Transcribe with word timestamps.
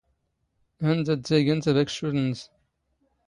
ⵀⴰ 0.83 0.91
ⵏⵏ 0.93 0.99
ⴷⴰⴷⴷⴰ 1.07 1.35
ⵉⴳⴰ 1.39 1.49
ⵏⵏ 1.53 1.59
ⵜⴰⴱⴰⴽⵛⵛⵓⵜ 1.63 2.11
ⵏⵏⵙ. 2.19 2.41